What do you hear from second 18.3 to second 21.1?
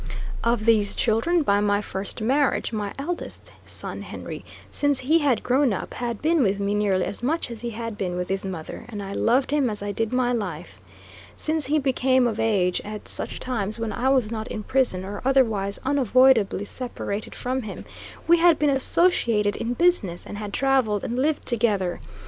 had been associated in business, and had traveled